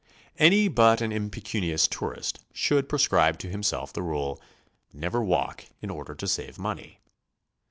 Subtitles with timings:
[0.39, 4.41] Any but an impecunious tourist should prescribe to him self the rule,
[4.91, 7.01] "Never walk in order to save money."